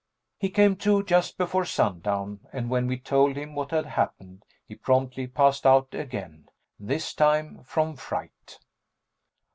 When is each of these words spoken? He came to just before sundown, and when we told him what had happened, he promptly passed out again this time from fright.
He 0.39 0.49
came 0.49 0.77
to 0.77 1.03
just 1.03 1.37
before 1.37 1.63
sundown, 1.63 2.39
and 2.51 2.71
when 2.71 2.87
we 2.87 2.97
told 2.97 3.35
him 3.35 3.53
what 3.53 3.69
had 3.69 3.85
happened, 3.85 4.43
he 4.67 4.73
promptly 4.73 5.27
passed 5.27 5.63
out 5.63 5.93
again 5.93 6.49
this 6.79 7.13
time 7.13 7.61
from 7.63 7.95
fright. 7.95 8.57